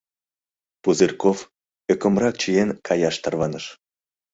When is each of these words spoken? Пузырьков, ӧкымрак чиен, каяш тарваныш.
Пузырьков, 0.81 1.37
ӧкымрак 1.93 2.35
чиен, 2.41 2.69
каяш 2.87 3.15
тарваныш. 3.23 3.65